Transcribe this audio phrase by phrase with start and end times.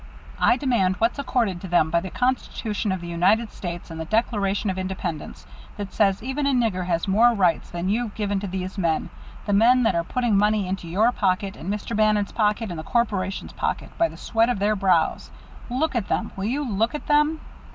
[0.39, 4.05] I demand what's accorded to them by the Constitution of the United States and the
[4.05, 5.45] Declaration of Independence,
[5.77, 9.11] that says even a nigger has more rights than you've given to these men,
[9.45, 11.95] the men that are putting money into your pocket, and Mr.
[11.95, 15.29] Bannon's pocket, and the corporation's pocket, by the sweat of their brows.
[15.69, 17.39] Look at them; will you look at them?"